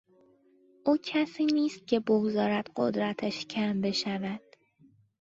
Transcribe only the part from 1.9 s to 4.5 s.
بگذارد قدرتش کم بشود.